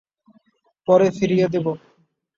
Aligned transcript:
পরে 0.87 1.07
ফিরিয়ে 1.17 1.47
দিব। 1.53 1.65